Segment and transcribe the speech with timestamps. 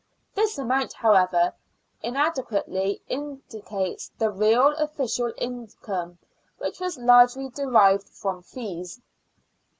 [0.33, 1.53] This amount, however,
[2.01, 6.17] inadequately indicates the real official income,
[6.57, 8.99] which was largely derived from fees.